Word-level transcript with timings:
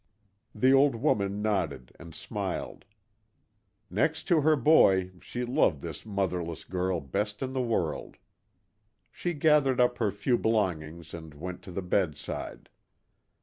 The 0.55 0.71
old 0.73 0.95
woman 0.95 1.43
nodded 1.43 1.91
and 1.99 2.15
smiled. 2.15 2.85
Next 3.87 4.23
to 4.29 4.41
her 4.41 4.55
boy 4.55 5.11
she 5.21 5.45
loved 5.45 5.83
this 5.83 6.07
motherless 6.07 6.63
girl 6.63 6.99
best 6.99 7.43
in 7.43 7.53
the 7.53 7.61
world. 7.61 8.17
She 9.11 9.35
gathered 9.35 9.79
up 9.79 9.99
her 9.99 10.09
few 10.09 10.39
belongings 10.39 11.13
and 11.13 11.35
went 11.35 11.61
to 11.61 11.71
the 11.71 11.83
bedside. 11.83 12.67